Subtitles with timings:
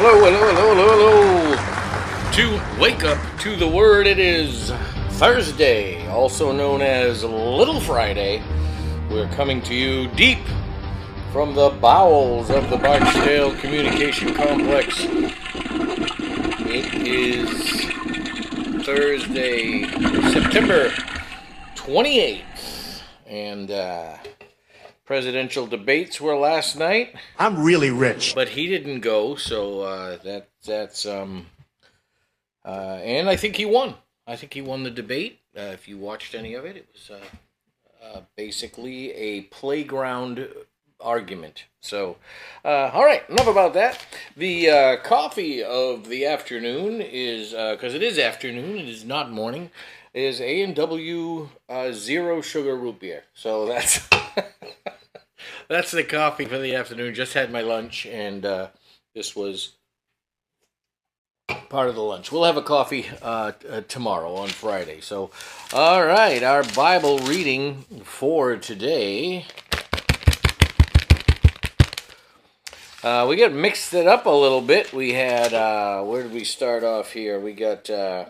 [0.00, 2.30] Hello, hello, hello, hello, hello.
[2.30, 4.70] To wake up to the word, it is
[5.18, 8.40] Thursday, also known as Little Friday.
[9.10, 10.38] We're coming to you deep
[11.32, 15.00] from the bowels of the Barksdale Communication Complex.
[16.60, 19.82] It is Thursday,
[20.30, 20.90] September
[21.74, 24.16] 28th, and uh,
[25.08, 28.34] presidential debates were last night I'm really rich.
[28.34, 31.46] but he didn't go, so uh, that that's um,
[32.62, 33.94] uh, and I think he won.
[34.26, 35.40] I think he won the debate.
[35.56, 40.46] Uh, if you watched any of it, it was uh, uh, basically a playground
[41.00, 41.64] argument.
[41.80, 42.18] So,
[42.62, 44.04] uh, all right, enough about that.
[44.36, 48.76] The uh, coffee of the afternoon is because it is afternoon.
[48.76, 49.70] It is not morning.
[50.12, 53.24] Is A and W uh, zero sugar root beer.
[53.32, 54.06] So that's.
[55.68, 57.14] That's the coffee for the afternoon.
[57.14, 58.68] Just had my lunch, and uh,
[59.14, 59.72] this was
[61.68, 62.32] part of the lunch.
[62.32, 65.02] We'll have a coffee uh, uh, tomorrow on Friday.
[65.02, 65.30] So,
[65.74, 69.44] all right, our Bible reading for today.
[73.04, 74.94] Uh, we got mixed it up a little bit.
[74.94, 77.38] We had uh, where did we start off here?
[77.38, 78.24] We got uh,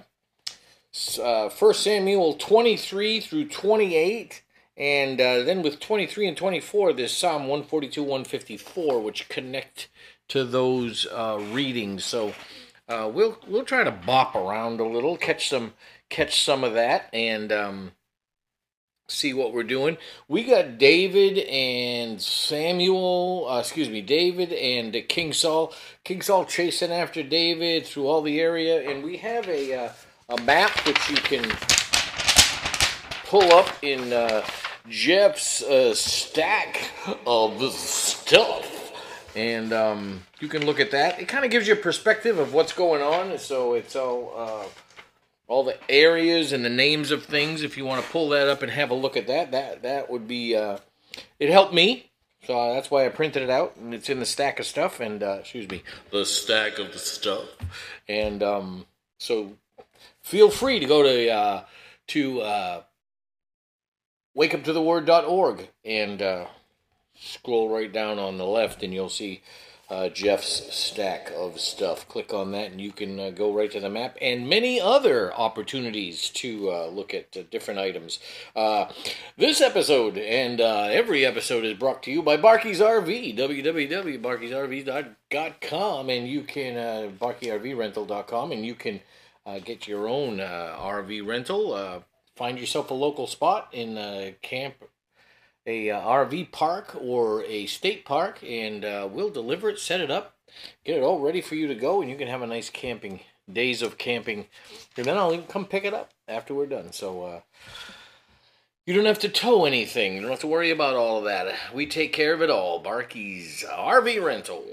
[1.51, 4.43] First Samuel twenty three through twenty eight.
[4.79, 9.89] And uh, then with 23 and 24, there's Psalm 142, 154, which connect
[10.29, 12.05] to those uh, readings.
[12.05, 12.33] So
[12.89, 15.75] uh, we'll we'll try to bop around a little, catch some
[16.09, 17.93] catch some of that, and um,
[19.09, 19.97] see what we're doing.
[20.29, 25.75] We got David and Samuel, uh, excuse me, David and King Saul.
[26.05, 29.93] King Saul chasing after David through all the area, and we have a uh,
[30.29, 31.51] a map which you can
[33.25, 34.47] pull up in uh,
[34.89, 36.91] Jeff's uh, stack
[37.27, 38.93] of stuff,
[39.37, 41.21] and um, you can look at that.
[41.21, 43.39] It kind of gives you a perspective of what's going on.
[43.39, 44.65] So it's all uh,
[45.47, 47.63] all the areas and the names of things.
[47.63, 50.11] If you want to pull that up and have a look at that, that that
[50.11, 50.57] would be.
[50.57, 50.79] Uh,
[51.39, 52.11] it helped me.
[52.45, 55.01] So uh, that's why I printed it out, and it's in the stack of stuff.
[55.01, 57.49] And uh, excuse me, the stack of the stuff.
[58.09, 58.87] And um,
[59.19, 59.53] so
[60.23, 61.65] feel free to go to uh,
[62.09, 62.41] to
[64.37, 66.47] wakeuptotheword.org and uh,
[67.19, 69.43] scroll right down on the left and you'll see
[69.91, 72.07] uh, Jeff's stack of stuff.
[72.09, 75.35] Click on that and you can uh, go right to the map and many other
[75.35, 78.21] opportunities to uh, look at uh, different items.
[78.55, 78.87] Uh,
[79.37, 86.29] this episode and uh, every episode is brought to you by Barky's RV, www.barkysrv.com, and
[86.29, 89.01] you can, uh, barkyrvrental.com, and you can
[89.65, 92.05] get your own RV rental.
[92.39, 94.77] Find yourself a local spot in a camp,
[95.67, 100.09] a uh, RV park or a state park, and uh, we'll deliver it, set it
[100.09, 100.37] up,
[100.85, 103.23] get it all ready for you to go, and you can have a nice camping
[103.53, 104.47] days of camping,
[104.97, 106.93] and then I'll even come pick it up after we're done.
[106.93, 107.25] So.
[107.25, 107.41] Uh,
[108.87, 110.15] you don't have to tow anything.
[110.15, 111.55] You don't have to worry about all of that.
[111.75, 112.79] We take care of it all.
[112.79, 114.65] Barky's RV rental.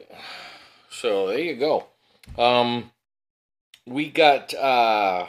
[0.90, 1.88] So there you go.
[2.38, 2.92] Um,
[3.86, 5.26] we got uh,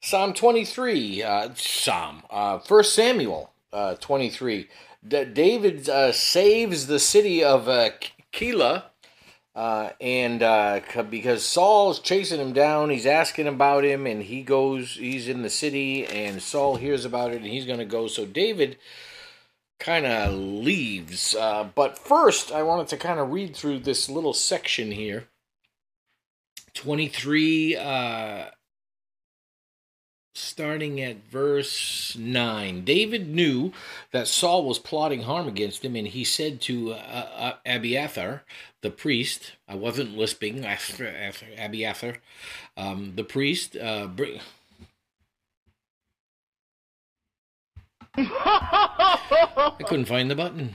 [0.00, 4.68] Psalm 23, uh, Psalm, uh, 1 Samuel uh, 23.
[5.06, 7.90] D- David uh, saves the city of uh,
[8.32, 8.84] Keilah,
[9.56, 14.94] uh, and uh, because Saul's chasing him down, he's asking about him, and he goes,
[14.94, 18.06] he's in the city, and Saul hears about it, and he's going to go.
[18.06, 18.78] So David
[19.80, 21.34] kind of leaves.
[21.34, 25.28] Uh, but first, I wanted to kind of read through this little section here.
[26.74, 28.44] 23 uh
[30.34, 33.72] starting at verse 9 david knew
[34.12, 38.42] that saul was plotting harm against him and he said to uh, uh, abiathar
[38.82, 40.64] the priest i wasn't lisping
[41.58, 42.16] abiathar
[42.76, 44.08] um, the priest uh,
[48.18, 50.74] i couldn't find the button.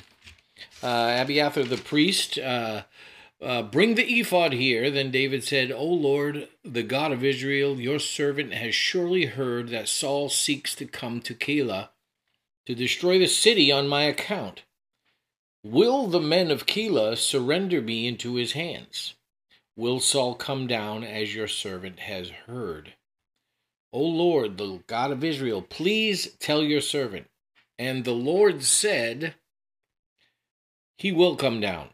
[0.82, 2.38] Uh, abiathar the priest
[3.44, 4.90] uh, bring the ephod here.
[4.90, 9.88] Then David said, O Lord, the God of Israel, your servant has surely heard that
[9.88, 11.90] Saul seeks to come to Keilah
[12.66, 14.64] to destroy the city on my account.
[15.64, 19.16] Will the men of Keilah surrender me into his hands?
[19.76, 22.94] Will Saul come down as your servant has heard?
[23.92, 27.28] O Lord, the God of Israel, please tell your servant.
[27.78, 29.36] And the Lord said,
[30.98, 31.90] He will come down.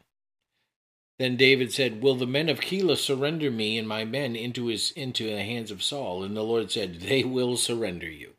[1.20, 4.92] Then David said, Will the men of Keilah surrender me and my men into his
[4.92, 6.24] into the hands of Saul?
[6.24, 8.32] And the Lord said, They will surrender you.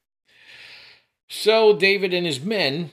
[1.29, 2.93] So David and his men,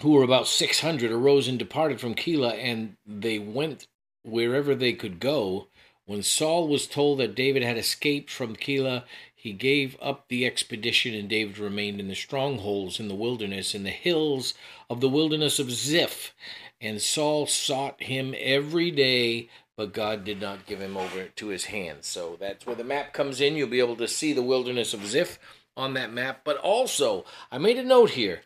[0.00, 3.88] who were about six hundred, arose and departed from Keilah, and they went
[4.22, 5.66] wherever they could go.
[6.06, 9.02] When Saul was told that David had escaped from Keilah,
[9.46, 13.84] he gave up the expedition, and David remained in the strongholds in the wilderness, in
[13.84, 14.54] the hills
[14.90, 16.34] of the wilderness of Ziph.
[16.80, 21.66] And Saul sought him every day, but God did not give him over to his
[21.66, 21.98] hand.
[22.00, 23.54] So that's where the map comes in.
[23.54, 25.38] You'll be able to see the wilderness of Ziph
[25.76, 26.40] on that map.
[26.42, 28.40] But also, I made a note here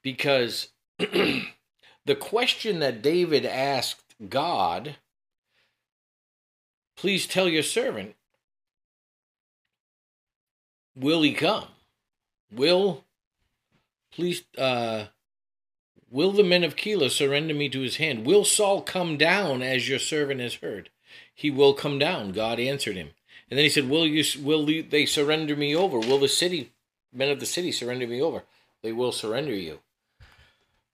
[0.00, 4.94] because the question that David asked God,
[6.96, 8.14] please tell your servant,
[10.96, 11.66] will he come?
[12.50, 13.04] Will,
[14.12, 15.06] please, uh,
[16.10, 18.26] will the men of Keilah surrender me to his hand?
[18.26, 20.90] Will Saul come down as your servant has heard?
[21.34, 23.10] He will come down, God answered him.
[23.50, 25.98] And then he said, Will you will they surrender me over?
[25.98, 26.72] Will the city
[27.12, 28.42] men of the city surrender me over?
[28.82, 29.80] They will surrender you.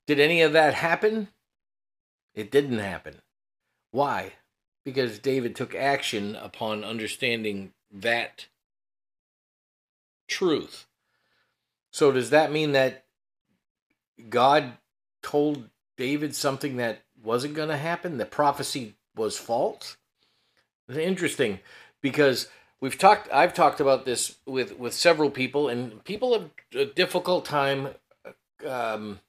[0.07, 1.29] Did any of that happen?
[2.35, 3.23] It didn't happen.
[3.91, 4.33] Why?
[4.85, 8.47] Because David took action upon understanding that
[10.33, 10.87] truth.
[11.91, 13.05] So, does that mean that
[14.29, 14.73] God
[15.23, 18.19] told David something that wasn't going to happen?
[18.19, 19.97] The prophecy was false?
[20.89, 21.61] It's interesting
[22.01, 22.49] because
[22.81, 27.45] we've talked I've talked about this with with several people and people have a difficult
[27.45, 27.89] time
[28.67, 29.21] um,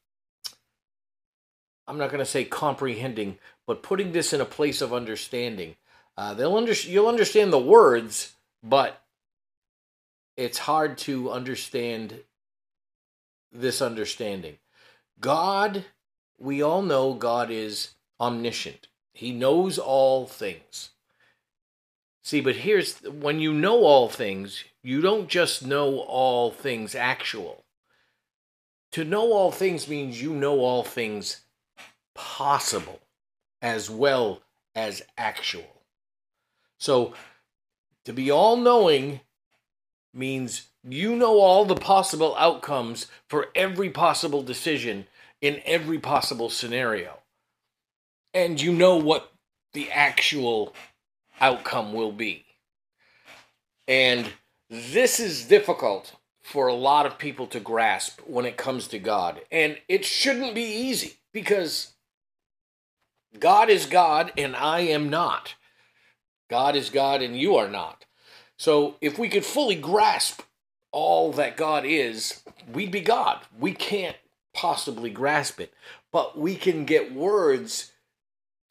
[1.88, 5.76] I'm not going to say comprehending, but putting this in a place of understanding.
[6.18, 9.03] Uh, they'll under, you'll understand the words, but
[10.36, 12.22] it's hard to understand
[13.52, 14.58] this understanding.
[15.20, 15.86] God,
[16.40, 18.88] we all know God is omniscient.
[19.14, 20.90] He knows all things.
[22.24, 27.64] See, but here's when you know all things, you don't just know all things actual.
[28.94, 31.42] To know all things means you know all things
[32.16, 33.02] possible
[33.62, 34.42] as well
[34.76, 35.84] as actual.
[36.78, 37.14] So
[38.06, 39.22] to be all knowing
[40.14, 45.08] means you know all the possible outcomes for every possible decision
[45.42, 47.20] in every possible scenario.
[48.34, 49.32] And you know what
[49.74, 50.74] the actual
[51.40, 52.46] outcome will be.
[53.88, 54.32] And
[54.70, 59.42] this is difficult for a lot of people to grasp when it comes to God.
[59.52, 61.94] And it shouldn't be easy because
[63.40, 65.56] God is God and I am not.
[66.50, 68.06] God is God and you are not.
[68.58, 70.42] So if we could fully grasp
[70.92, 73.40] all that God is, we'd be God.
[73.60, 74.16] We can't
[74.54, 75.74] possibly grasp it,
[76.12, 77.92] but we can get words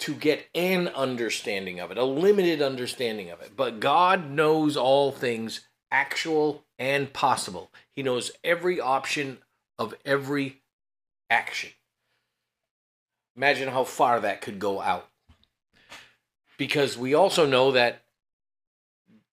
[0.00, 3.52] to get an understanding of it, a limited understanding of it.
[3.56, 7.70] But God knows all things actual and possible.
[7.94, 9.38] He knows every option
[9.78, 10.62] of every
[11.30, 11.70] action.
[13.36, 15.08] Imagine how far that could go out.
[16.58, 18.01] Because we also know that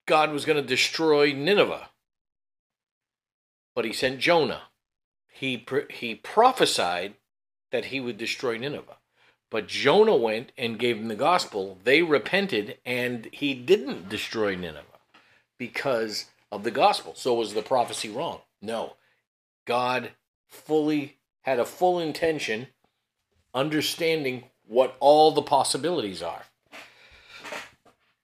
[0.08, 1.90] God was going to destroy Nineveh.
[3.76, 4.62] But he sent Jonah.
[5.30, 7.14] He, he prophesied
[7.70, 8.96] that he would destroy Nineveh.
[9.50, 11.78] But Jonah went and gave them the gospel.
[11.84, 14.82] They repented, and he didn't destroy Nineveh
[15.58, 17.14] because of the gospel.
[17.14, 18.40] So was the prophecy wrong?
[18.60, 18.94] No.
[19.66, 20.12] God
[20.48, 22.68] fully had a full intention
[23.54, 26.44] understanding what all the possibilities are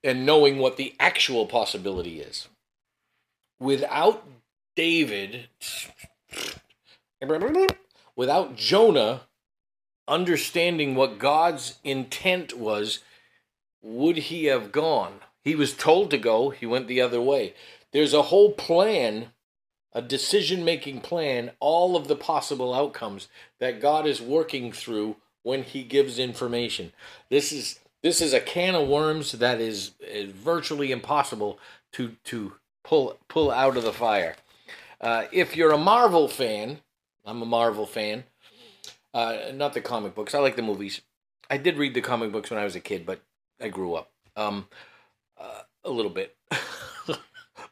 [0.04, 2.48] and knowing what the actual possibility is.
[3.58, 4.24] Without
[4.76, 5.48] David,
[8.14, 9.22] without Jonah
[10.06, 13.00] understanding what God's intent was,
[13.82, 15.14] would he have gone?
[15.42, 17.54] He was told to go, he went the other way.
[17.92, 19.30] There's a whole plan
[19.94, 23.28] a decision making plan, all of the possible outcomes
[23.60, 26.92] that God is working through when he gives information.
[27.30, 31.58] This is this is a can of worms that is, is virtually impossible
[31.92, 32.52] to to
[32.84, 34.36] pull pull out of the fire.
[35.00, 36.80] Uh, if you're a Marvel fan,
[37.24, 38.24] I'm a Marvel fan.
[39.14, 40.34] Uh, not the comic books.
[40.34, 41.00] I like the movies.
[41.48, 43.20] I did read the comic books when I was a kid, but
[43.60, 44.68] I grew up um,
[45.40, 46.36] uh, a little bit,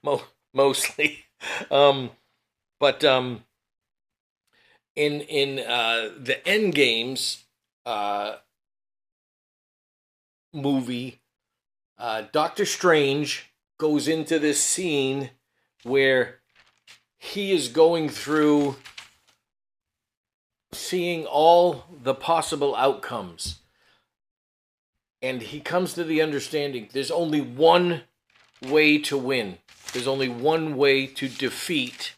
[0.52, 1.18] mostly.
[1.72, 2.10] Um,
[2.78, 3.42] but um,
[4.94, 7.42] in in uh, the End Games
[7.84, 8.36] uh,
[10.52, 11.20] movie,
[11.98, 15.30] uh, Doctor Strange goes into this scene
[15.82, 16.40] where
[17.18, 18.76] he is going through
[20.72, 23.60] seeing all the possible outcomes.
[25.20, 28.02] And he comes to the understanding there's only one
[28.66, 29.58] way to win.
[29.92, 32.14] There's only one way to defeat.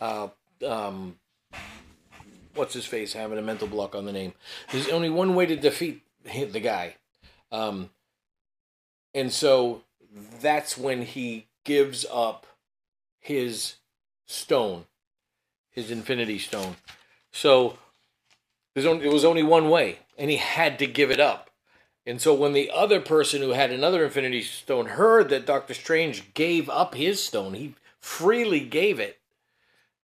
[0.00, 0.28] Uh,
[0.66, 1.16] um,
[2.54, 4.34] what's his face having a mental block on the name.
[4.72, 6.96] There's only one way to defeat the guy.
[7.50, 7.90] Um,
[9.14, 9.82] And so
[10.40, 12.46] that's when he gives up
[13.18, 13.76] his
[14.26, 14.84] stone,
[15.70, 16.76] his infinity stone.
[17.32, 17.78] So
[18.74, 21.50] there's only, it was only one way, and he had to give it up.
[22.06, 26.32] And so when the other person who had another infinity stone heard that Doctor Strange
[26.34, 29.18] gave up his stone, he freely gave it,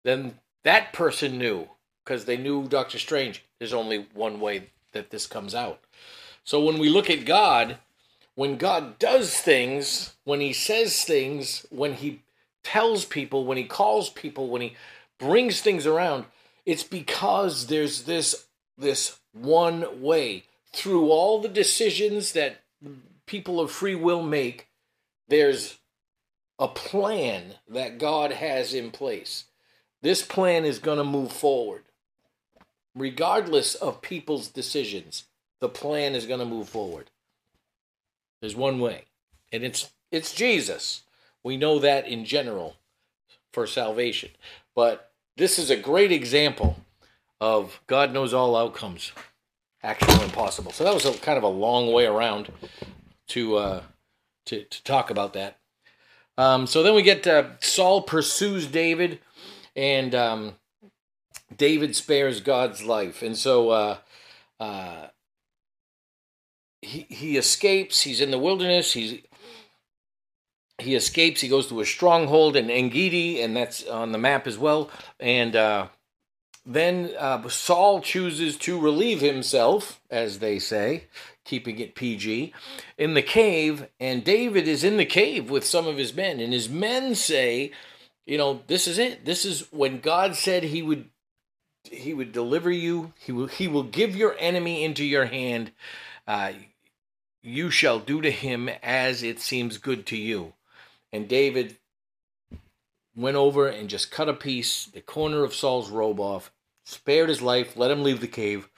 [0.05, 1.69] then that person knew
[2.05, 3.45] because they knew Doctor Strange.
[3.59, 5.81] There's only one way that this comes out.
[6.45, 7.79] So when we look at God,
[8.35, 12.23] when God does things, when he says things, when he
[12.63, 14.77] tells people, when he calls people, when he
[15.19, 16.25] brings things around,
[16.65, 18.47] it's because there's this
[18.79, 22.63] this one way through all the decisions that
[23.27, 24.69] people of free will make.
[25.29, 25.79] There's
[26.59, 29.45] a plan that God has in place.
[30.01, 31.83] This plan is going to move forward.
[32.95, 35.25] Regardless of people's decisions,
[35.63, 37.09] the plan is going to move forward.
[38.41, 39.05] There's one way,
[39.53, 41.05] and it's it's Jesus.
[41.45, 42.77] We know that in general
[43.53, 44.31] for salvation.
[44.75, 46.79] But this is a great example
[47.41, 49.13] of God knows all outcomes,
[49.85, 50.73] actual and possible.
[50.73, 52.53] So that was a kind of a long way around
[53.29, 53.83] to uh,
[54.47, 55.59] to, to talk about that.
[56.37, 59.21] Um, so then we get uh, Saul pursues David,
[59.77, 60.55] and um,
[61.57, 63.97] David spares God's life, and so uh,
[64.59, 65.07] uh,
[66.83, 68.03] he he escapes.
[68.03, 68.93] He's in the wilderness.
[68.93, 69.21] He's
[70.79, 71.41] he escapes.
[71.41, 74.91] He goes to a stronghold in Engedi, and that's on the map as well.
[75.21, 75.89] And uh,
[76.67, 81.05] then uh, Saul chooses to relieve himself, as they say,
[81.45, 82.53] keeping it PG,
[82.99, 83.87] in the cave.
[84.01, 87.71] And David is in the cave with some of his men, and his men say,
[88.27, 89.25] "You know, this is it.
[89.25, 91.09] This is when God said He would."
[91.85, 93.13] He would deliver you.
[93.19, 93.49] He will.
[93.49, 95.73] He will give your enemy into your hand.
[96.29, 96.53] Uh,
[97.43, 100.55] you shall do to him as it seems good to you.
[101.13, 101.77] And David
[103.15, 106.53] went over and just cut a piece, the corner of Saul's robe off,
[106.85, 108.69] spared his life, let him leave the cave.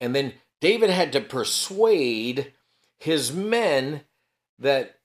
[0.00, 2.52] And then David had to persuade
[2.98, 4.02] his men
[4.58, 4.98] that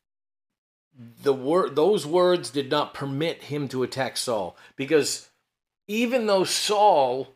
[1.21, 5.29] the word those words did not permit him to attack Saul because
[5.87, 7.35] even though Saul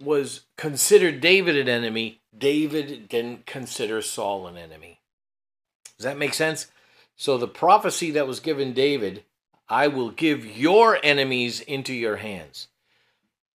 [0.00, 5.00] was considered David an enemy, David didn't consider Saul an enemy.
[5.98, 6.68] Does that make sense?
[7.16, 9.24] So the prophecy that was given David,
[9.68, 12.68] I will give your enemies into your hands.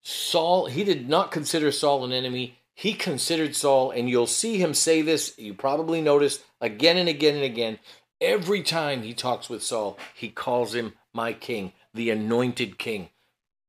[0.02, 2.60] Saul, he did not consider Saul an enemy.
[2.74, 7.36] He considered Saul, and you'll see him say this, you probably noticed again and again
[7.36, 7.80] and again.
[8.22, 13.10] Every time he talks with Saul, he calls him my king, the anointed king,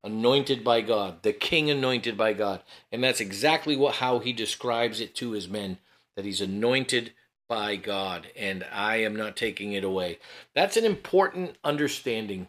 [0.04, 2.62] anointed by God, the king anointed by God.
[2.92, 5.78] And that's exactly what how he describes it to his men
[6.16, 7.12] that he's anointed
[7.48, 10.18] by God, and I am not taking it away.
[10.54, 12.48] That's an important understanding.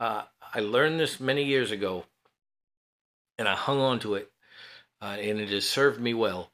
[0.00, 0.22] Uh,
[0.54, 2.04] I learned this many years ago,
[3.36, 4.30] and I hung on to it,
[5.02, 6.50] uh, and it has served me well.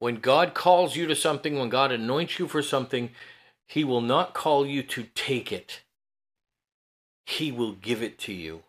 [0.00, 3.10] When God calls you to something, when God anoints you for something,
[3.68, 5.82] He will not call you to take it,
[7.26, 8.64] He will give it to you.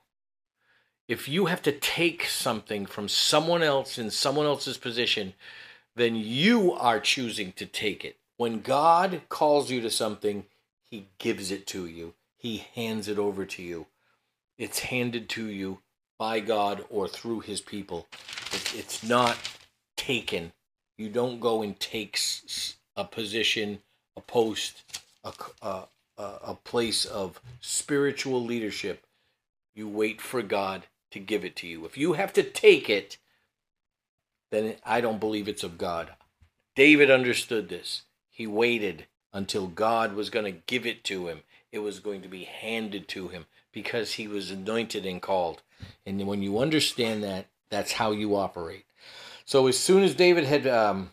[1.08, 5.36] If you have to take something from someone else in someone else's position,
[5.96, 8.18] then you are choosing to take it.
[8.38, 10.46] When God calls you to something,
[10.90, 13.86] He gives it to you, He hands it over to you.
[14.58, 15.80] It's handed to you
[16.18, 18.08] by God or through His people.
[18.74, 19.38] It's not
[19.96, 20.54] taken.
[20.98, 22.20] You don't go and take
[22.96, 23.80] a position,
[24.18, 24.82] a post,
[25.24, 25.84] a, a,
[26.18, 29.06] a place of spiritual leadership.
[29.76, 31.86] You wait for God to give it to you.
[31.86, 33.17] If you have to take it,
[34.51, 36.12] then I don't believe it's of God.
[36.75, 38.03] David understood this.
[38.29, 41.41] He waited until God was going to give it to him.
[41.72, 45.62] It was going to be handed to him because he was anointed and called.
[46.05, 48.86] And when you understand that, that's how you operate.
[49.45, 51.12] So as soon as David had um,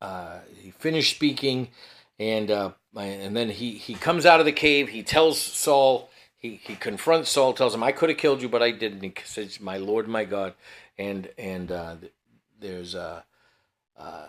[0.00, 1.68] uh, he finished speaking,
[2.18, 4.88] and uh, and then he he comes out of the cave.
[4.88, 6.10] He tells Saul.
[6.40, 9.12] He, he confronts Saul, tells him, "I could have killed you, but I didn't." He
[9.24, 10.54] says, "My Lord, my God,"
[10.98, 11.96] and and uh,
[12.58, 13.22] there's uh,
[13.96, 14.28] uh,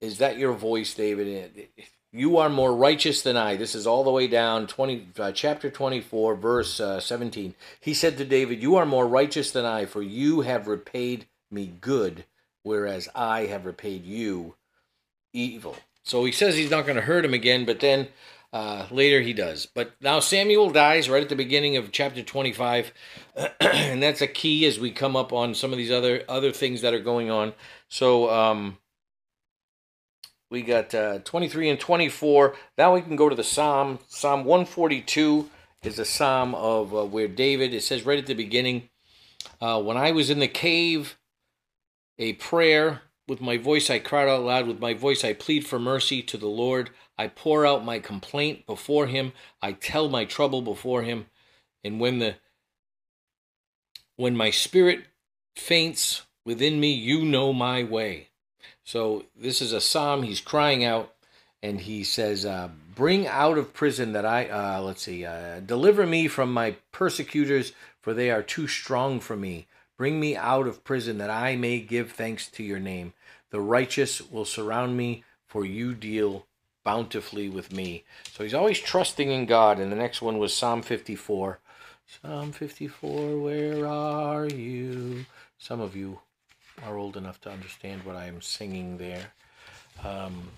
[0.00, 1.68] is that your voice, David?
[2.12, 3.56] You are more righteous than I.
[3.56, 7.54] This is all the way down 20 uh, chapter 24 verse uh, 17.
[7.80, 11.72] He said to David, "You are more righteous than I, for you have repaid me
[11.80, 12.24] good,
[12.62, 14.54] whereas I have repaid you
[15.32, 18.08] evil." So he says he's not going to hurt him again, but then
[18.52, 19.66] uh, later he does.
[19.66, 22.92] But now Samuel dies right at the beginning of chapter 25,
[23.60, 26.80] and that's a key as we come up on some of these other other things
[26.82, 27.52] that are going on.
[27.88, 28.78] So um,
[30.50, 32.56] we got uh, 23 and 24.
[32.76, 34.00] Now we can go to the Psalm.
[34.08, 35.48] Psalm 142
[35.82, 38.90] is a psalm of uh, where David, it says right at the beginning,
[39.60, 41.16] uh, when I was in the cave,
[42.18, 44.66] a prayer with my voice I cried out loud.
[44.66, 46.90] With my voice I plead for mercy to the Lord.
[47.20, 49.34] I pour out my complaint before him.
[49.60, 51.26] I tell my trouble before him.
[51.84, 52.36] And when the
[54.16, 55.04] when my spirit
[55.54, 58.28] faints within me, you know my way.
[58.84, 60.22] So this is a psalm.
[60.22, 61.12] He's crying out,
[61.62, 66.06] and he says, uh, "Bring out of prison that I uh, let's see, uh, deliver
[66.06, 69.66] me from my persecutors, for they are too strong for me.
[69.98, 73.12] Bring me out of prison that I may give thanks to your name.
[73.50, 76.46] The righteous will surround me, for you deal
[76.84, 78.04] bountifully with me.
[78.32, 79.78] So he's always trusting in God.
[79.78, 81.58] And the next one was Psalm 54.
[82.22, 85.26] Psalm 54, where are you?
[85.58, 86.20] Some of you
[86.84, 89.32] are old enough to understand what I am singing there.
[90.04, 90.48] Um,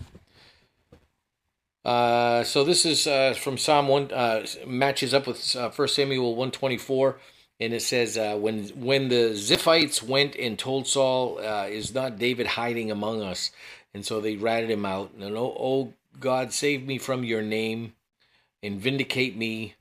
[1.85, 6.31] uh, so this is uh, from Psalm 1, uh, matches up with uh, 1 Samuel
[6.31, 7.19] 124
[7.61, 12.19] and it says uh, when when the Ziphites went and told Saul, uh, "Is not
[12.19, 13.52] David hiding among us?"
[13.95, 15.12] and so they ratted him out.
[15.19, 17.95] And oh, oh God, save me from your name,
[18.62, 19.75] and vindicate me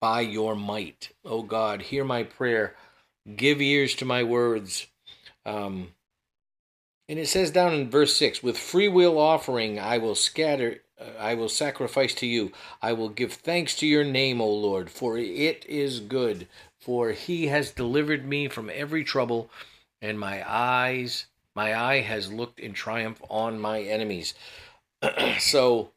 [0.00, 1.12] by your might.
[1.24, 2.74] Oh God, hear my prayer.
[3.36, 4.86] Give ears to my words.
[5.44, 5.88] Um,
[7.08, 10.82] and it says down in verse six, with free will offering I will scatter.
[10.98, 12.52] Uh, I will sacrifice to you.
[12.80, 16.48] I will give thanks to your name, O Lord, for it is good
[16.86, 19.50] for he has delivered me from every trouble,
[20.00, 24.34] and my eyes, my eye has looked in triumph on my enemies.
[25.38, 25.92] so,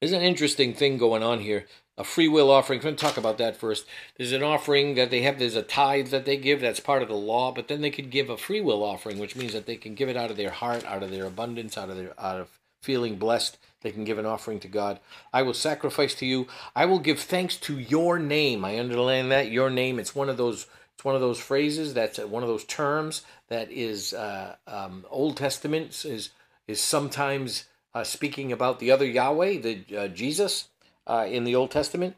[0.00, 1.66] there's an interesting thing going on here.
[1.96, 2.80] A free will offering.
[2.80, 3.86] I'm going to talk about that first.
[4.16, 5.38] There's an offering that they have.
[5.38, 6.60] There's a tithe that they give.
[6.60, 7.52] That's part of the law.
[7.52, 10.08] But then they could give a free will offering, which means that they can give
[10.08, 12.48] it out of their heart, out of their abundance, out of their out of
[12.82, 14.98] feeling blessed they can give an offering to God.
[15.32, 16.48] I will sacrifice to you.
[16.74, 18.64] I will give thanks to your name.
[18.64, 19.98] I underline that your name.
[19.98, 20.66] It's one of those.
[20.94, 21.92] It's one of those phrases.
[21.92, 26.30] That's one of those terms that is uh, um, Old Testament is
[26.66, 30.68] is sometimes uh, speaking about the other Yahweh, the uh, Jesus
[31.06, 32.16] uh, in the Old Testament.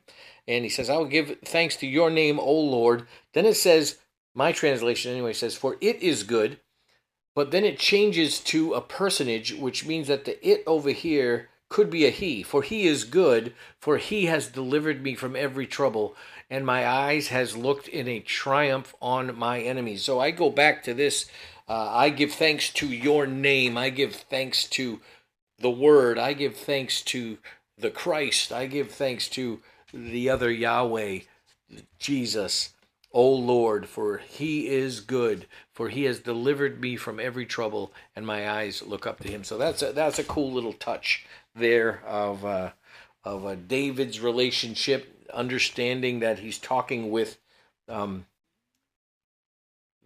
[0.48, 3.98] And he says, "I will give thanks to your name, O Lord." Then it says,
[4.34, 6.60] my translation anyway says, "For it is good."
[7.34, 11.90] But then it changes to a personage, which means that the it over here could
[11.90, 16.14] be a he, for he is good, for he has delivered me from every trouble,
[16.48, 20.02] and my eyes has looked in a triumph on my enemies.
[20.04, 21.26] So I go back to this.
[21.68, 23.76] Uh, I give thanks to your name.
[23.76, 25.00] I give thanks to
[25.58, 26.18] the word.
[26.18, 27.38] I give thanks to
[27.78, 28.52] the Christ.
[28.52, 29.60] I give thanks to
[29.92, 31.20] the other Yahweh,
[31.98, 32.72] Jesus.
[33.12, 38.26] O Lord, for he is good, for he has delivered me from every trouble, and
[38.26, 39.42] my eyes look up to him.
[39.42, 41.24] So that's a, that's a cool little touch
[41.54, 42.72] there of uh,
[43.24, 47.38] of uh, David's relationship, understanding that he's talking with
[47.88, 48.26] um,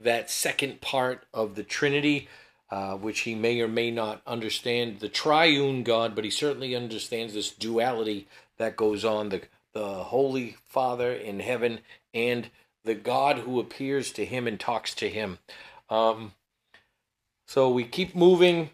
[0.00, 2.28] that second part of the Trinity,
[2.70, 7.34] uh, which he may or may not understand the triune God, but he certainly understands
[7.34, 8.26] this duality
[8.58, 11.80] that goes on the the Holy Father in heaven
[12.12, 12.50] and
[12.84, 15.38] the God who appears to him and talks to him.
[15.88, 16.32] Um,
[17.46, 18.70] so we keep moving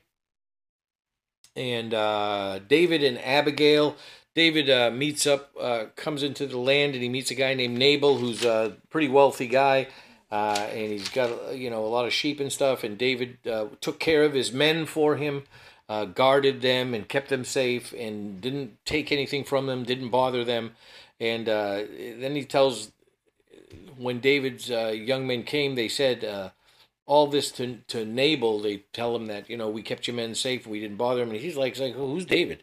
[1.54, 3.96] and uh, David and Abigail.
[4.34, 7.78] David uh, meets up, uh, comes into the land, and he meets a guy named
[7.78, 9.88] Nabal, who's a pretty wealthy guy,
[10.30, 12.84] uh, and he's got you know a lot of sheep and stuff.
[12.84, 15.44] And David uh, took care of his men for him,
[15.88, 20.44] uh, guarded them, and kept them safe, and didn't take anything from them, didn't bother
[20.44, 20.72] them.
[21.18, 22.92] And then he tells
[23.96, 26.52] when David's young men came, they said
[27.06, 28.60] all this to to Nabal.
[28.60, 31.30] They tell him that you know we kept your men safe, we didn't bother him,
[31.30, 32.62] and he's like, like, who's David?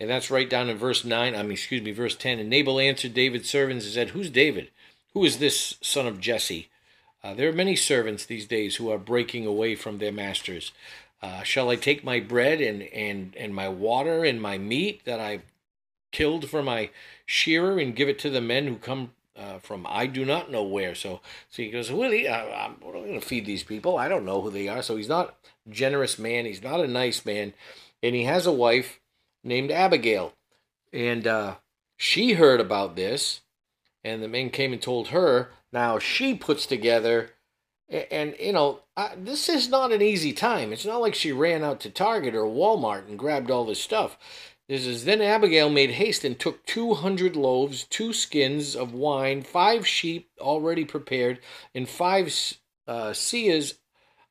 [0.00, 1.34] And that's right down in verse nine.
[1.34, 2.38] I mean, excuse me, verse ten.
[2.38, 4.70] And Nabal answered David's servants and said, "Who's David?
[5.12, 6.70] Who is this son of Jesse?"
[7.24, 10.72] Uh, there are many servants these days who are breaking away from their masters.
[11.22, 15.20] Uh, shall I take my bread and, and, and my water and my meat that
[15.20, 15.42] I've
[16.10, 16.90] killed for my
[17.24, 20.62] shearer and give it to the men who come uh, from I do not know
[20.62, 20.94] where.
[20.94, 23.96] So, so he goes, Willie, I, I'm, I'm going to feed these people.
[23.96, 24.82] I don't know who they are.
[24.82, 25.36] So he's not
[25.68, 26.44] generous man.
[26.44, 27.54] He's not a nice man,
[28.02, 29.00] and he has a wife
[29.44, 30.34] named Abigail,
[30.92, 31.54] and uh,
[31.96, 33.40] she heard about this,
[34.04, 35.50] and the men came and told her.
[35.72, 37.30] Now she puts together,
[37.88, 40.72] and, and you know, I, this is not an easy time.
[40.72, 44.18] It's not like she ran out to Target or Walmart and grabbed all this stuff.
[44.68, 49.42] This is then Abigail made haste and took two hundred loaves, two skins of wine,
[49.42, 51.40] five sheep already prepared,
[51.74, 52.26] and five
[52.86, 53.74] uh, seahs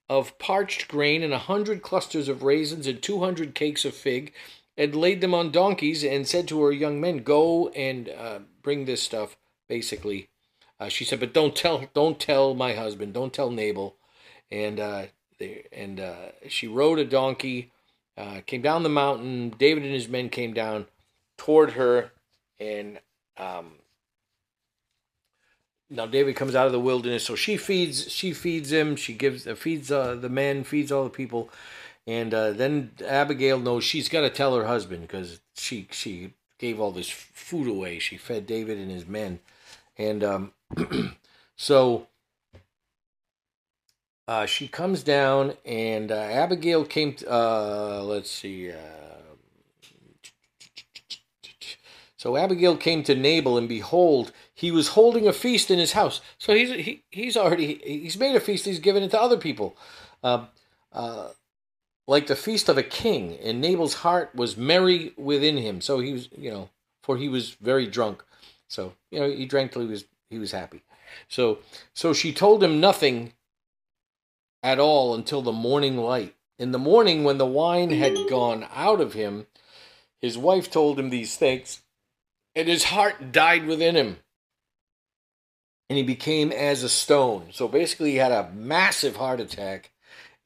[0.09, 4.33] of parched grain and a hundred clusters of raisins and two hundred cakes of fig,
[4.77, 8.85] and laid them on donkeys, and said to her young men, "Go and uh, bring
[8.85, 9.37] this stuff."
[9.71, 10.27] Basically,
[10.81, 13.95] uh, she said, "But don't tell, don't tell my husband, don't tell Nabal."
[14.51, 15.03] And uh,
[15.39, 17.71] they, and uh, she rode a donkey,
[18.17, 19.55] uh, came down the mountain.
[19.57, 20.87] David and his men came down
[21.37, 22.11] toward her,
[22.59, 22.99] and
[23.37, 23.75] um,
[25.89, 28.97] now David comes out of the wilderness, so she feeds she feeds him.
[28.97, 31.49] She gives uh, feeds uh, the men, feeds all the people,
[32.05, 36.91] and then Abigail knows she's got to tell her husband because she she gave all
[36.91, 37.99] this food away.
[37.99, 39.39] She fed David and his men,
[39.97, 40.53] and um,
[41.55, 42.07] so
[44.27, 47.13] uh, she comes down, and uh, Abigail came.
[47.15, 48.71] To, uh, let's see.
[48.71, 48.75] Uh,
[52.15, 56.21] so Abigail came to Nabal, and behold, he was holding a feast in his house.
[56.37, 58.65] So he's he, he's already he's made a feast.
[58.65, 59.75] He's given it to other people,
[60.23, 60.45] uh,
[60.93, 61.29] uh,
[62.07, 63.39] like the feast of a king.
[63.43, 65.81] And Nabal's heart was merry within him.
[65.81, 66.69] So he was, you know,
[67.01, 68.23] for he was very drunk.
[68.71, 70.83] So you know, he drank till he was he was happy.
[71.27, 71.59] So
[71.93, 73.33] so she told him nothing
[74.63, 76.35] at all until the morning light.
[76.57, 79.47] In the morning, when the wine had gone out of him,
[80.21, 81.81] his wife told him these things,
[82.55, 84.17] and his heart died within him
[85.91, 87.47] and he became as a stone.
[87.51, 89.91] So basically, he had a massive heart attack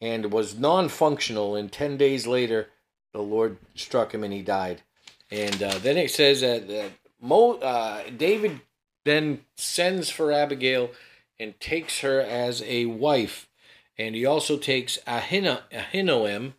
[0.02, 1.56] and was non functional.
[1.56, 2.70] And 10 days later,
[3.14, 4.82] the Lord struck him and he died.
[5.30, 8.62] And uh, then it says that, that Mo, uh, David
[9.04, 10.92] then sends for Abigail
[11.40, 13.48] and takes her as a wife.
[13.98, 16.54] And he also takes Ahino, Ahinoam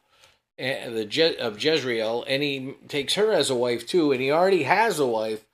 [0.59, 4.13] uh, the Je- of Jezreel, and he takes her as a wife too.
[4.13, 5.45] And he already has a wife,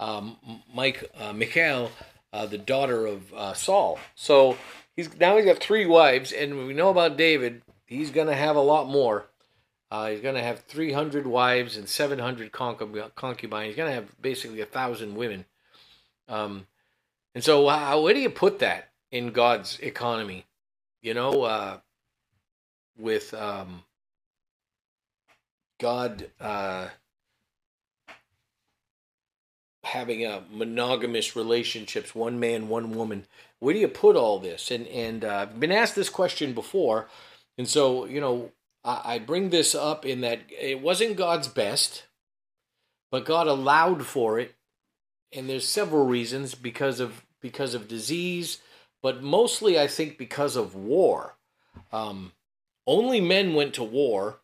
[0.00, 0.36] um,
[0.74, 1.92] Mike uh, Michal,
[2.32, 3.98] uh, the daughter of uh, Saul.
[4.14, 4.56] So
[4.96, 7.62] he's now he's got three wives, and we know about David.
[7.86, 9.27] He's going to have a lot more.
[9.90, 13.68] Uh, he's going to have 300 wives and 700 concubines.
[13.68, 15.46] He's going to have basically a thousand women.
[16.28, 16.66] Um,
[17.34, 20.44] and so, how, where do you put that in God's economy?
[21.00, 21.78] You know, uh,
[22.98, 23.84] with um,
[25.78, 26.88] God uh,
[29.84, 33.24] having a monogamous relationships, one man, one woman.
[33.60, 34.70] Where do you put all this?
[34.70, 37.08] And and uh, I've been asked this question before,
[37.56, 38.52] and so you know
[38.84, 42.04] I, bring this up in that it wasn't God's best,
[43.10, 44.54] but God allowed for it,
[45.32, 48.58] and there's several reasons because of because of disease,
[49.02, 51.36] but mostly I think because of war.
[51.92, 52.32] Um,
[52.86, 54.40] only men went to war,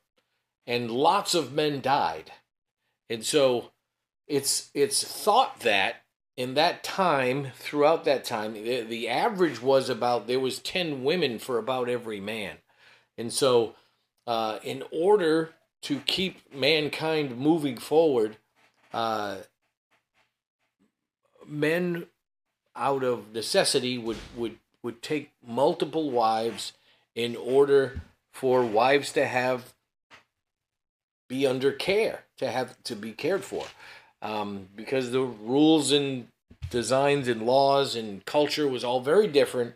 [0.67, 2.33] and lots of men died,
[3.09, 3.73] and so
[4.27, 6.03] it's it's thought that
[6.37, 11.39] in that time throughout that time the, the average was about there was 10 women
[11.39, 12.57] for about every man.
[13.17, 13.75] And so
[14.27, 15.51] uh, in order
[15.83, 18.37] to keep mankind moving forward
[18.93, 19.37] uh,
[21.47, 22.07] men
[22.77, 26.73] out of necessity would would would take multiple wives
[27.15, 29.73] in order for wives to have
[31.29, 33.65] be under care to have to be cared for.
[34.23, 36.29] Um, because the rules and
[36.71, 39.75] designs and laws and culture was all very different,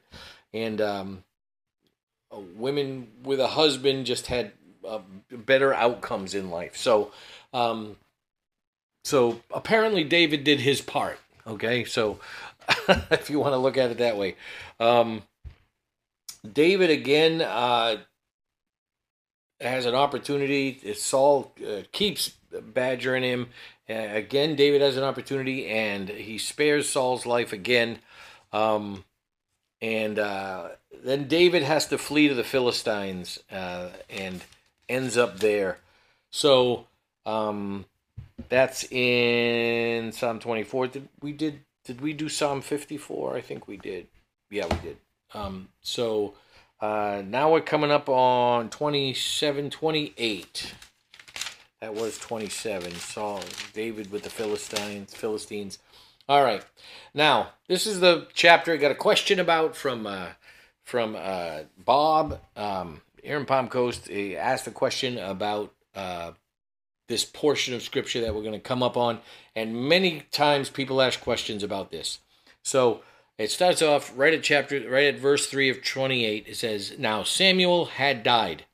[0.54, 1.24] and um,
[2.30, 4.52] women with a husband just had
[4.86, 6.76] uh, better outcomes in life.
[6.76, 7.12] So,
[7.52, 7.96] um,
[9.04, 11.18] so apparently David did his part.
[11.46, 12.18] Okay, so
[13.10, 14.36] if you want to look at it that way,
[14.78, 15.22] um,
[16.50, 17.96] David again uh,
[19.60, 20.94] has an opportunity.
[20.94, 23.48] Saul uh, keeps badgering him
[23.90, 28.00] uh, again, David has an opportunity, and he spares Saul's life again.
[28.52, 29.04] Um,
[29.80, 30.68] and uh,
[31.04, 34.42] then David has to flee to the Philistines uh, and
[34.88, 35.78] ends up there.
[36.30, 36.86] So
[37.26, 37.84] um,
[38.48, 40.88] that's in Psalm 24.
[40.88, 43.36] Did we did did we do Psalm 54?
[43.36, 44.08] I think we did.
[44.50, 44.96] Yeah, we did.
[45.34, 46.34] Um, so
[46.80, 50.74] uh, now we're coming up on 27, 28.
[51.80, 52.92] That was 27.
[52.96, 53.40] Saul,
[53.72, 55.14] David with the Philistines.
[55.14, 55.78] Philistines.
[56.28, 56.62] All right.
[57.14, 60.26] Now, this is the chapter I got a question about from uh,
[60.84, 64.08] from uh, Bob um, in Palm Coast.
[64.08, 66.32] He asked a question about uh,
[67.08, 69.20] this portion of scripture that we're going to come up on,
[69.56, 72.18] and many times people ask questions about this.
[72.62, 73.00] So
[73.38, 76.46] it starts off right at chapter, right at verse three of twenty-eight.
[76.46, 78.66] It says, "Now Samuel had died."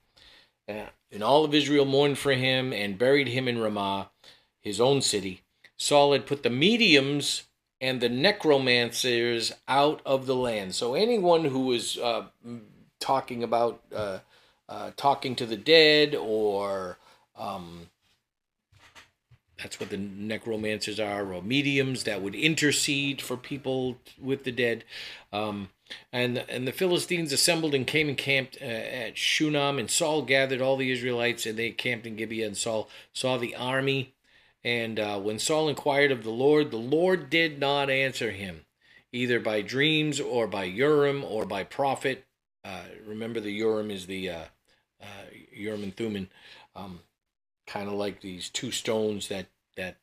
[0.68, 4.10] Uh, and all of Israel mourned for him and buried him in Ramah,
[4.60, 5.42] his own city.
[5.76, 7.44] Saul had put the mediums
[7.80, 10.74] and the necromancers out of the land.
[10.74, 12.26] So anyone who was uh,
[13.00, 14.20] talking about uh,
[14.68, 16.98] uh, talking to the dead or
[17.36, 17.88] um,
[19.64, 24.84] that's what the necromancers are, or mediums that would intercede for people with the dead.
[25.32, 25.70] Um,
[26.12, 30.60] and and the Philistines assembled and came and camped uh, at Shunem and Saul gathered
[30.60, 32.46] all the Israelites, and they camped in Gibeah.
[32.46, 34.13] And Saul saw the army,
[34.64, 38.64] and uh, when Saul inquired of the Lord, the Lord did not answer him,
[39.12, 42.24] either by dreams or by Urim or by prophet.
[42.64, 44.44] Uh, remember, the Urim is the uh,
[45.02, 46.28] uh, Urim and Thummim,
[46.74, 47.00] um,
[47.66, 49.46] kind of like these two stones that
[49.76, 49.96] that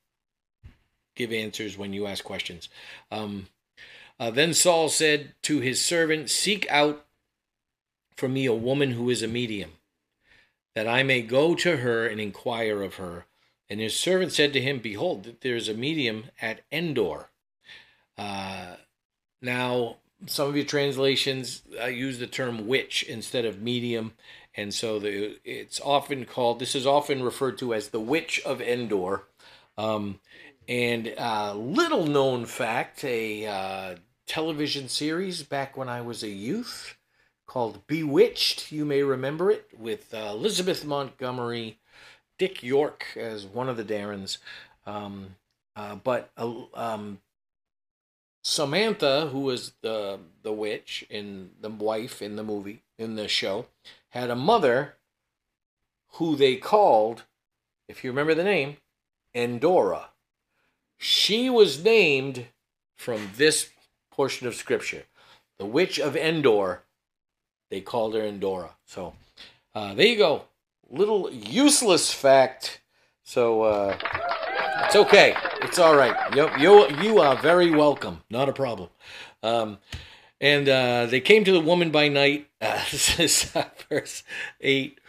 [1.15, 2.69] give answers when you ask questions.
[3.11, 3.47] Um,
[4.19, 7.05] uh, then Saul said to his servant, Seek out
[8.15, 9.71] for me a woman who is a medium,
[10.75, 13.25] that I may go to her and inquire of her.
[13.71, 17.29] And his servant said to him, Behold, there is a medium at Endor.
[18.17, 18.75] Uh,
[19.41, 24.11] now, some of your translations uh, use the term witch instead of medium,
[24.55, 26.59] and so the, it's often called.
[26.59, 29.23] This is often referred to as the witch of Endor.
[29.77, 30.19] Um,
[30.67, 33.95] and a little known fact a uh,
[34.27, 36.97] television series back when I was a youth
[37.47, 38.73] called Bewitched.
[38.73, 41.79] You may remember it with uh, Elizabeth Montgomery,
[42.41, 44.39] Dick York as one of the Darrins.
[44.87, 45.35] Um,
[45.75, 47.19] uh, but uh, um,
[48.41, 53.67] Samantha, who was the the witch in the wife in the movie in the show,
[54.09, 54.95] had a mother
[56.13, 57.25] who they called,
[57.87, 58.77] if you remember the name,
[59.35, 60.09] Endora.
[60.97, 62.47] She was named
[62.95, 63.69] from this
[64.09, 65.03] portion of scripture.
[65.59, 66.81] The witch of Endor,
[67.69, 68.71] they called her Endora.
[68.87, 69.13] So
[69.75, 70.45] uh, there you go.
[70.91, 72.81] Little useless fact.
[73.23, 73.97] So uh,
[74.85, 75.35] it's okay.
[75.61, 76.35] It's all right.
[76.35, 78.21] You, you, you are very welcome.
[78.29, 78.89] Not a problem.
[79.41, 79.77] Um,
[80.41, 82.47] and uh, they came to the woman by night.
[82.61, 83.55] Uh, this is
[83.89, 84.21] verse
[84.59, 84.99] 8.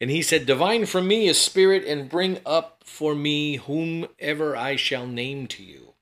[0.00, 4.76] And he said, Divine from me a spirit, and bring up for me whomever I
[4.76, 5.94] shall name to you.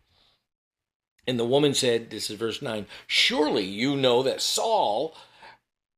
[1.27, 5.17] And the woman said, This is verse 9, Surely you know that Saul,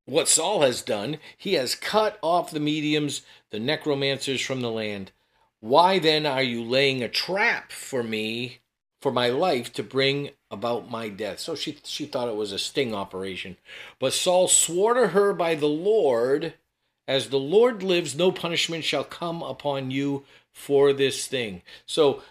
[0.04, 5.12] what Saul has done, he has cut off the mediums, the necromancers from the land.
[5.60, 8.58] Why then are you laying a trap for me,
[9.00, 11.38] for my life, to bring about my death?
[11.38, 13.56] So she, she thought it was a sting operation.
[13.98, 16.54] But Saul swore to her by the Lord
[17.08, 21.62] as the Lord lives, no punishment shall come upon you for this thing.
[21.84, 22.22] So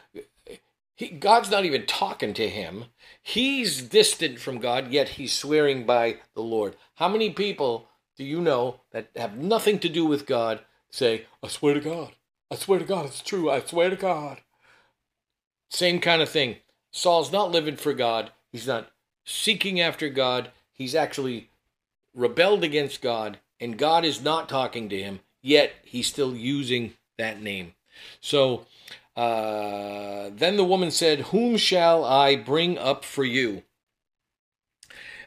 [1.02, 2.86] he, God's not even talking to him.
[3.24, 6.76] He's distant from God, yet he's swearing by the Lord.
[6.96, 10.60] How many people do you know that have nothing to do with God
[10.92, 12.12] say, I swear to God,
[12.52, 14.42] I swear to God, it's true, I swear to God?
[15.70, 16.58] Same kind of thing.
[16.92, 18.92] Saul's not living for God, he's not
[19.26, 21.50] seeking after God, he's actually
[22.14, 27.42] rebelled against God and God is not talking to him, yet he's still using that
[27.42, 27.74] name.
[28.20, 28.68] So
[29.16, 33.64] uh, then the woman said, Whom shall I bring up for you?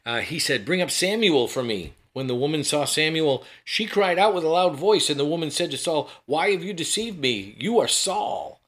[0.06, 1.94] Uh, he said, Bring up Samuel for me.
[2.12, 5.50] When the woman saw Samuel, she cried out with a loud voice, and the woman
[5.50, 7.56] said to Saul, Why have you deceived me?
[7.58, 8.60] You are Saul.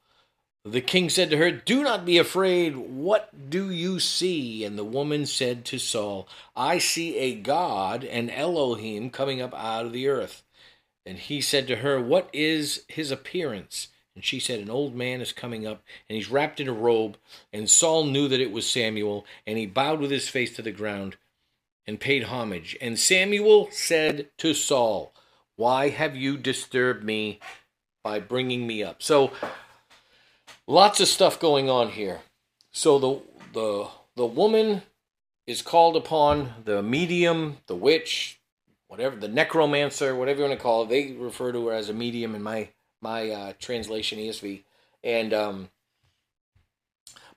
[0.65, 2.75] The king said to her, Do not be afraid.
[2.75, 4.65] What do you see?
[4.65, 6.27] And the woman said to Saul,
[6.57, 10.43] I see a God, an Elohim, coming up out of the earth.
[11.05, 13.87] And he said to her, What is his appearance?
[14.17, 17.17] And she said, An old man is coming up, and he's wrapped in a robe.
[17.53, 20.71] And Saul knew that it was Samuel, and he bowed with his face to the
[20.71, 21.17] ground
[21.85, 22.75] and paid homage.
[22.81, 25.13] And Samuel said to Saul,
[25.55, 27.39] Why have you disturbed me
[28.03, 29.03] by bringing me up?
[29.03, 29.33] So,
[30.65, 32.21] lots of stuff going on here.
[32.71, 33.21] So the
[33.53, 34.81] the the woman
[35.45, 38.39] is called upon, the medium, the witch,
[38.87, 40.89] whatever, the necromancer, whatever you want to call it.
[40.89, 42.69] They refer to her as a medium in my
[43.01, 44.63] my uh, translation ESV,
[45.03, 45.69] and um,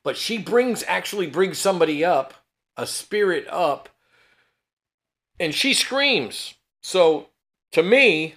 [0.03, 2.35] but she brings actually brings somebody up,
[2.77, 3.89] a spirit up,
[5.39, 6.55] and she screams.
[6.83, 7.29] So
[7.73, 8.37] to me,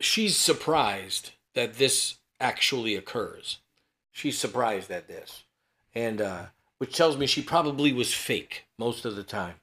[0.00, 3.58] she's surprised that this actually occurs.
[4.10, 5.44] She's surprised at this,
[5.94, 6.46] and uh,
[6.78, 9.54] which tells me she probably was fake most of the time.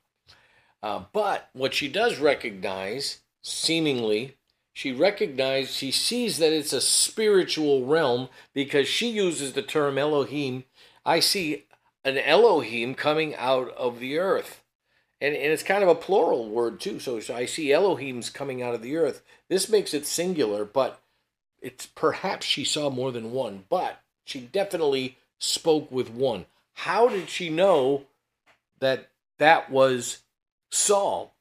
[0.81, 4.37] Uh, but what she does recognize, seemingly,
[4.79, 10.63] she recognizes, she sees that it's a spiritual realm because she uses the term Elohim.
[11.05, 11.65] I see
[12.05, 14.61] an Elohim coming out of the earth.
[15.19, 17.01] And, and it's kind of a plural word too.
[17.01, 19.21] So, so I see Elohims coming out of the earth.
[19.49, 21.01] This makes it singular, but
[21.61, 26.45] it's perhaps she saw more than one, but she definitely spoke with one.
[26.71, 28.05] How did she know
[28.79, 30.19] that that was
[30.71, 31.33] Saul?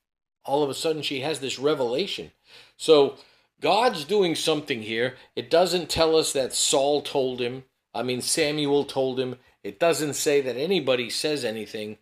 [0.48, 2.32] all of a sudden she has this revelation.
[2.78, 3.16] So
[3.60, 5.16] God's doing something here.
[5.36, 7.64] It doesn't tell us that Saul told him.
[7.92, 9.36] I mean, Samuel told him.
[9.62, 11.98] It doesn't say that anybody says anything.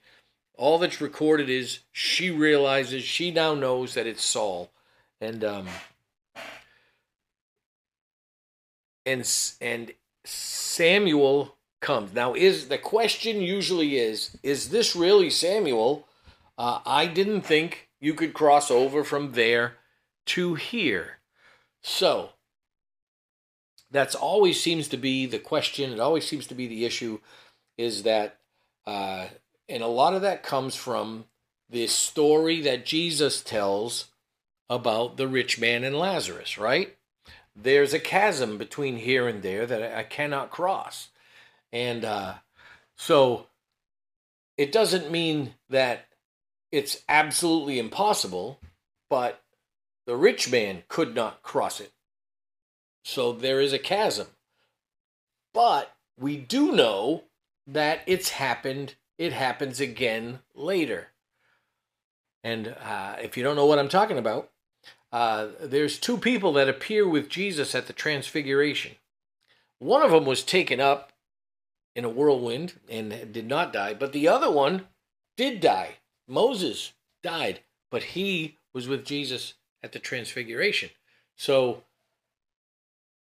[0.57, 4.71] All that's recorded is she realizes, she now knows that it's Saul.
[5.21, 5.67] And, um,
[9.07, 9.27] and,
[9.61, 9.93] and
[10.25, 12.13] Samuel comes.
[12.13, 16.07] Now, is the question usually is, is this really Samuel?
[16.59, 19.77] Uh, I didn't think you could cross over from there
[20.27, 21.19] to here.
[21.83, 22.31] So,
[23.91, 25.93] that's always seems to be the question.
[25.93, 27.21] It always seems to be the issue
[27.79, 28.39] is that,
[28.87, 29.27] uh,
[29.69, 31.25] and a lot of that comes from
[31.69, 34.07] this story that Jesus tells
[34.69, 36.97] about the rich man and Lazarus, right?
[37.55, 41.09] There's a chasm between here and there that I cannot cross.
[41.73, 42.35] And uh,
[42.97, 43.47] so
[44.57, 46.07] it doesn't mean that
[46.73, 48.61] it's absolutely impossible,
[49.09, 49.41] but
[50.07, 51.93] the rich man could not cross it.
[53.05, 54.29] So there is a chasm.
[55.53, 57.25] But we do know
[57.67, 61.09] that it's happened, it happens again later.
[62.45, 64.51] And uh, if you don't know what I'm talking about,
[65.13, 68.93] uh, there's two people that appear with Jesus at the Transfiguration.
[69.79, 71.13] One of them was taken up
[71.95, 74.87] in a whirlwind and did not die, but the other one
[75.37, 75.97] did die.
[76.29, 76.93] Moses
[77.23, 79.55] died, but he was with Jesus
[79.87, 80.91] at the Transfiguration.
[81.37, 81.85] So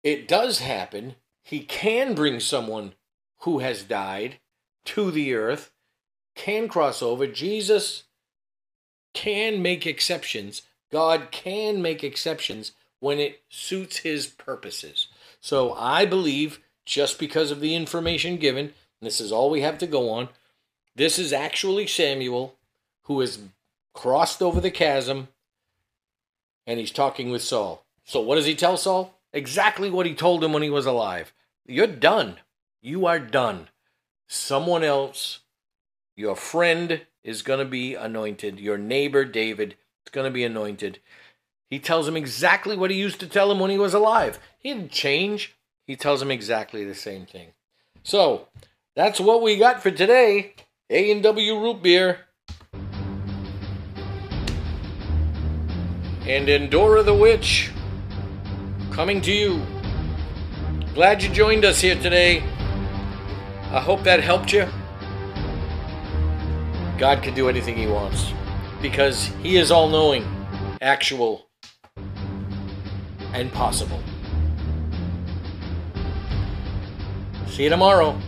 [0.03, 1.15] it does happen.
[1.43, 2.93] He can bring someone
[3.41, 4.39] who has died
[4.85, 5.71] to the earth,
[6.33, 7.27] can cross over.
[7.27, 8.03] Jesus
[9.13, 10.61] can make exceptions.
[10.91, 15.07] God can make exceptions when it suits his purposes.
[15.41, 19.87] So I believe, just because of the information given, this is all we have to
[19.87, 20.29] go on,
[20.95, 22.55] this is actually Samuel
[23.03, 23.39] who has
[23.93, 25.27] crossed over the chasm
[26.67, 27.85] and he's talking with Saul.
[28.03, 29.17] So what does he tell Saul?
[29.33, 31.33] Exactly what he told him when he was alive.
[31.65, 32.35] You're done.
[32.81, 33.69] You are done.
[34.27, 35.39] Someone else,
[36.15, 38.59] your friend, is going to be anointed.
[38.59, 39.75] Your neighbor, David,
[40.05, 40.99] is going to be anointed.
[41.69, 44.39] He tells him exactly what he used to tell him when he was alive.
[44.59, 45.55] He didn't change.
[45.85, 47.49] He tells him exactly the same thing.
[48.03, 48.47] So,
[48.95, 50.55] that's what we got for today.
[50.89, 52.26] A&W Root Beer.
[56.27, 57.71] And Endora the Witch
[58.91, 59.61] coming to you.
[60.93, 62.43] Glad you joined us here today.
[63.71, 64.67] I hope that helped you.
[66.97, 68.33] God can do anything He wants
[68.81, 70.25] because He is all knowing,
[70.81, 71.47] actual,
[73.33, 74.01] and possible.
[77.47, 78.19] See you tomorrow.